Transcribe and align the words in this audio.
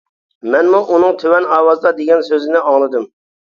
مەنمۇ 0.53 0.79
ئۇنىڭ 0.93 1.13
تۆۋەن 1.23 1.45
ئاۋازدا 1.59 1.93
دېگەن 2.01 2.25
سۆزنى 2.31 2.65
ئاڭلىدىم. 2.65 3.07